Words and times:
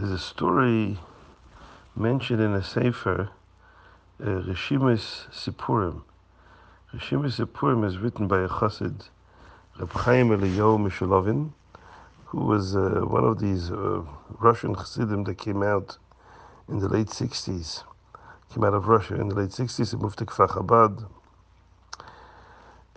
There's 0.00 0.12
a 0.12 0.18
story 0.18 0.98
mentioned 1.94 2.40
in 2.40 2.54
a 2.54 2.64
sefer, 2.64 3.28
uh, 4.18 4.24
Rishimis 4.24 5.28
Sipurim. 5.30 6.04
Rishimis 6.94 7.38
Sipurim 7.38 7.84
is 7.84 7.98
written 7.98 8.26
by 8.26 8.38
a 8.38 8.48
chassid, 8.48 9.10
Reb 9.78 9.90
Chaim 9.90 10.30
Eliyahu 10.30 10.88
Mishulovin, 10.88 11.52
who 12.24 12.38
was 12.38 12.74
uh, 12.74 13.02
one 13.04 13.24
of 13.24 13.40
these 13.40 13.70
uh, 13.70 14.02
Russian 14.38 14.74
chassidim 14.74 15.24
that 15.24 15.36
came 15.36 15.62
out 15.62 15.98
in 16.70 16.78
the 16.78 16.88
late 16.88 17.08
60s. 17.08 17.84
Came 18.54 18.64
out 18.64 18.72
of 18.72 18.88
Russia 18.88 19.20
in 19.20 19.28
the 19.28 19.34
late 19.34 19.50
60s 19.50 19.92
and 19.92 20.00
moved 20.00 20.18
to 20.20 20.24
Kfar 20.24 20.48
Chabad. 20.48 21.06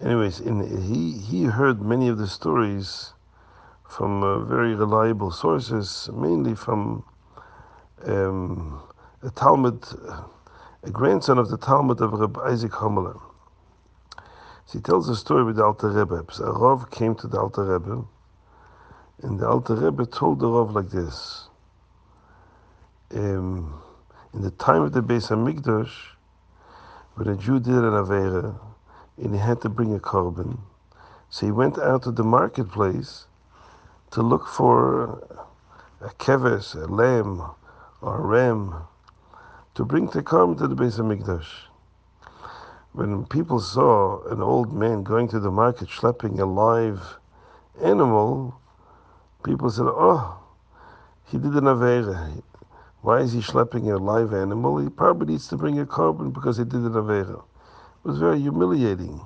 Anyways, 0.02 0.40
in, 0.40 0.62
he, 0.82 1.18
he 1.18 1.44
heard 1.44 1.82
many 1.82 2.08
of 2.08 2.18
the 2.18 2.30
stories 2.30 3.12
from 3.96 4.23
uh, 4.23 4.39
very 4.39 4.73
reliable 4.73 5.30
sources, 5.30 6.10
mainly 6.14 6.56
from 6.56 7.04
um, 8.06 8.82
a 9.21 9.29
Talmud, 9.29 9.86
a 10.83 10.89
grandson 10.89 11.38
of 11.38 11.50
the 11.50 11.57
Talmud 11.57 12.02
of 12.02 12.14
Reb 12.14 12.39
Isaac 12.39 12.71
Homeler. 12.71 13.21
So 14.66 14.79
he 14.79 14.79
tells 14.79 15.10
a 15.10 15.16
story 15.16 15.43
with 15.43 15.57
the 15.57 15.64
Alter 15.64 15.89
Rebbe. 15.89 16.25
So 16.32 16.46
a 16.46 16.52
Rav 16.57 16.89
came 16.89 17.14
to 17.16 17.28
the 17.28 17.39
Alter 17.39 17.66
Rebbe, 17.66 18.04
and 19.21 19.39
the 19.39 19.47
Alter 19.47 19.75
Rebbe 19.75 20.07
told 20.07 20.39
the 20.39 20.47
Rav 20.47 20.71
like 20.74 20.89
this. 20.89 21.50
Um, 23.14 23.80
in 24.33 24.41
the 24.41 24.52
time 24.52 24.82
of 24.82 24.94
the 24.94 25.04
Beis 25.04 25.30
Hamikdash, 25.30 25.94
when 27.14 27.28
a 27.28 27.36
Jew 27.36 27.60
did 27.60 27.75
an 27.75 27.94
Avera, 27.94 28.60
and 29.18 29.36
he 29.36 29.39
had 29.39 29.61
to 29.61 29.69
bring 29.69 29.94
a 29.94 30.00
korban, 30.00 30.57
so 31.30 31.46
he 31.46 31.52
went 31.52 31.78
out 31.78 32.02
to 32.03 32.11
the 32.11 32.23
marketplace 32.23 33.28
to 34.14 34.22
look 34.22 34.48
for 34.48 35.28
a 36.00 36.09
keves, 36.20 36.76
a 36.76 36.86
lamb, 36.86 37.42
or 38.00 38.20
a 38.20 38.22
ram, 38.22 38.75
to 39.73 39.83
bring 39.83 40.08
to 40.08 40.22
come 40.22 40.55
to 40.55 40.67
the 40.67 40.75
Beis 40.75 41.00
Hamikdash. 41.00 41.47
When 42.92 43.25
people 43.25 43.59
saw 43.59 44.23
an 44.28 44.39
old 44.39 44.72
man 44.72 45.02
going 45.02 45.28
to 45.30 45.39
the 45.39 45.50
market 45.50 45.88
schlepping 45.88 46.39
a 46.39 46.45
live 46.45 47.17
animal, 47.81 48.53
people 49.44 49.72
said, 49.72 49.88
"Oh, 49.88 50.38
he 51.25 51.39
did 51.39 51.55
an 51.55 51.64
avera. 51.64 52.44
Why 53.02 53.22
is 53.22 53.31
he 53.31 53.39
schlepping 53.39 53.92
a 53.92 53.98
live 53.98 54.31
animal? 54.31 54.77
He 54.77 54.89
probably 54.89 55.33
needs 55.33 55.48
to 55.48 55.58
bring 55.58 55.80
a 55.80 55.88
korban 55.88 56.31
because 56.31 56.58
he 56.58 56.66
did 56.66 56.81
an 56.81 56.94
avera." 56.94 57.39
It 57.39 58.08
was 58.08 58.20
very 58.20 58.39
humiliating 58.39 59.20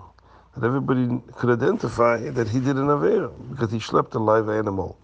that 0.59 0.65
everybody 0.65 1.21
could 1.35 1.51
identify 1.51 2.17
that 2.17 2.47
he 2.47 2.59
did 2.59 2.77
an 2.77 2.87
Avera 2.87 3.31
because 3.49 3.71
he 3.71 3.79
slept 3.79 4.15
a 4.15 4.19
live 4.19 4.49
animal. 4.49 4.97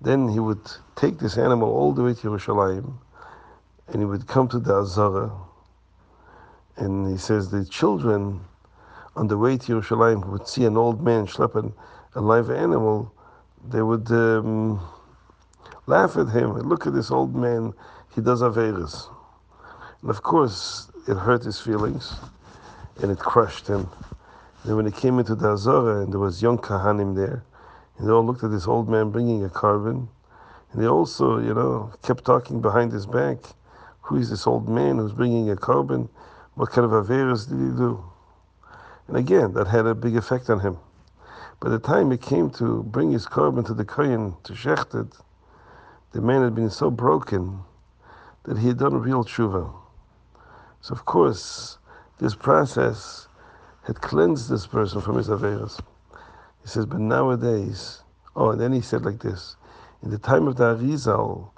Then 0.00 0.28
he 0.28 0.40
would 0.40 0.68
take 0.96 1.18
this 1.18 1.38
animal 1.38 1.68
all 1.72 1.92
the 1.92 2.02
way 2.02 2.14
to 2.14 2.28
Yerushalayim 2.28 2.92
and 3.88 3.98
he 3.98 4.04
would 4.04 4.26
come 4.26 4.48
to 4.48 4.58
the 4.58 4.74
Azara 4.74 5.30
and 6.76 7.10
he 7.10 7.18
says 7.18 7.50
the 7.50 7.64
children 7.64 8.40
on 9.14 9.28
the 9.28 9.38
way 9.38 9.56
to 9.58 9.80
Yerushalayim 9.80 10.26
would 10.26 10.48
see 10.48 10.64
an 10.64 10.76
old 10.76 11.04
man 11.04 11.26
schlepping 11.26 11.72
a 12.14 12.20
live 12.20 12.50
animal, 12.50 13.12
they 13.68 13.82
would 13.82 14.10
um, 14.10 14.80
laugh 15.86 16.16
at 16.16 16.28
him. 16.28 16.56
and 16.56 16.68
Look 16.68 16.86
at 16.86 16.94
this 16.94 17.10
old 17.10 17.36
man, 17.36 17.72
he 18.14 18.20
does 18.20 18.42
Averas. 18.42 19.08
And 20.00 20.10
of 20.10 20.22
course, 20.22 20.90
it 21.06 21.14
hurt 21.16 21.44
his 21.44 21.60
feelings 21.60 22.14
and 23.02 23.12
it 23.12 23.18
crushed 23.18 23.66
him. 23.66 23.88
Then 24.64 24.76
when 24.76 24.86
he 24.86 24.92
came 24.92 25.18
into 25.18 25.34
the 25.34 25.52
Azara 25.52 26.02
and 26.02 26.12
there 26.12 26.20
was 26.20 26.42
young 26.42 26.58
Kohanim 26.58 27.16
there, 27.16 27.44
and 27.96 28.06
they 28.06 28.12
all 28.12 28.24
looked 28.24 28.44
at 28.44 28.50
this 28.50 28.66
old 28.66 28.88
man 28.88 29.10
bringing 29.10 29.44
a 29.44 29.48
korban, 29.48 30.08
and 30.72 30.82
they 30.82 30.86
also, 30.86 31.38
you 31.38 31.54
know, 31.54 31.92
kept 32.02 32.24
talking 32.24 32.60
behind 32.60 32.92
his 32.92 33.06
back, 33.06 33.38
who 34.02 34.16
is 34.16 34.28
this 34.28 34.46
old 34.46 34.68
man 34.68 34.98
who's 34.98 35.12
bringing 35.12 35.50
a 35.50 35.56
korban? 35.56 36.08
What 36.54 36.70
kind 36.70 36.84
of 36.84 36.90
averas 36.90 37.48
did 37.48 37.58
he 37.58 37.76
do? 37.76 38.04
And 39.08 39.16
again, 39.16 39.54
that 39.54 39.66
had 39.66 39.86
a 39.86 39.94
big 39.94 40.16
effect 40.16 40.50
on 40.50 40.60
him. 40.60 40.78
By 41.60 41.70
the 41.70 41.78
time 41.78 42.10
he 42.10 42.16
came 42.16 42.50
to 42.50 42.82
bring 42.82 43.12
his 43.12 43.26
korban 43.26 43.66
to 43.66 43.74
the 43.74 43.84
Kohen 43.84 44.36
to 44.44 44.52
Shechted, 44.52 45.18
the 46.12 46.20
man 46.20 46.42
had 46.42 46.54
been 46.54 46.70
so 46.70 46.90
broken 46.90 47.60
that 48.44 48.58
he 48.58 48.68
had 48.68 48.78
done 48.78 48.92
a 48.92 48.98
real 48.98 49.24
tshuva. 49.24 49.72
So 50.80 50.92
of 50.92 51.04
course, 51.04 51.78
this 52.18 52.34
process 52.34 53.28
had 53.84 54.00
cleansed 54.00 54.48
this 54.50 54.66
person 54.66 55.00
from 55.00 55.16
his 55.16 55.28
Averas. 55.28 55.80
He 56.62 56.68
says, 56.68 56.86
but 56.86 57.00
nowadays, 57.00 58.02
oh, 58.36 58.50
and 58.50 58.60
then 58.60 58.72
he 58.72 58.80
said 58.80 59.04
like 59.04 59.20
this, 59.20 59.56
in 60.02 60.10
the 60.10 60.18
time 60.18 60.46
of 60.46 60.56
the 60.56 60.76
Arizal, 60.76 61.50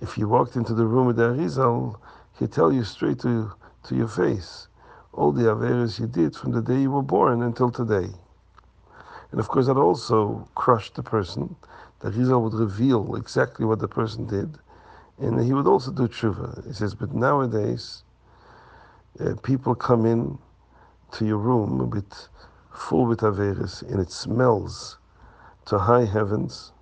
if 0.00 0.16
you 0.16 0.28
walked 0.28 0.56
into 0.56 0.74
the 0.74 0.86
room 0.86 1.06
with 1.06 1.16
the 1.16 1.30
Arizal, 1.30 1.98
he'd 2.38 2.52
tell 2.52 2.72
you 2.72 2.84
straight 2.84 3.18
to, 3.20 3.52
to 3.84 3.94
your 3.96 4.08
face 4.08 4.68
all 5.12 5.32
the 5.32 5.42
Averas 5.42 5.98
you 5.98 6.06
did 6.06 6.36
from 6.36 6.52
the 6.52 6.62
day 6.62 6.80
you 6.82 6.90
were 6.90 7.02
born 7.02 7.42
until 7.42 7.70
today. 7.70 8.08
And 9.30 9.40
of 9.40 9.48
course, 9.48 9.66
that 9.66 9.76
also 9.76 10.48
crushed 10.54 10.94
the 10.94 11.02
person. 11.02 11.54
The 12.00 12.10
Arizal 12.10 12.42
would 12.42 12.54
reveal 12.54 13.16
exactly 13.16 13.66
what 13.66 13.78
the 13.78 13.88
person 13.88 14.26
did, 14.26 14.58
and 15.18 15.40
he 15.44 15.52
would 15.52 15.66
also 15.66 15.90
do 15.90 16.08
tshuva. 16.08 16.66
He 16.66 16.72
says, 16.72 16.94
but 16.94 17.14
nowadays, 17.14 18.04
uh, 19.18 19.34
people 19.42 19.74
come 19.74 20.06
in 20.06 20.38
to 21.12 21.26
your 21.26 21.38
room 21.38 21.90
with 21.90 22.28
full 22.72 23.06
with 23.06 23.20
Averis 23.20 23.82
and 23.82 24.00
it 24.00 24.10
smells 24.10 24.98
to 25.66 25.78
high 25.78 26.04
heavens 26.04 26.72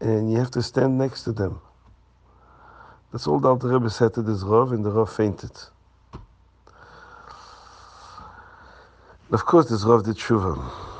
and 0.00 0.30
you 0.30 0.38
have 0.38 0.50
to 0.50 0.62
stand 0.62 0.98
next 0.98 1.24
to 1.24 1.32
them. 1.32 1.60
That's 3.12 3.26
all 3.26 3.38
the 3.38 3.54
Rebbe 3.54 3.90
said 3.90 4.14
to 4.14 4.22
this 4.22 4.42
Rav 4.42 4.72
and 4.72 4.84
the 4.84 4.90
Rav 4.90 5.12
fainted. 5.12 5.52
Of 9.30 9.44
course 9.44 9.68
this 9.68 9.84
Rav 9.84 10.04
did 10.04 10.16
tshuva. 10.16 10.91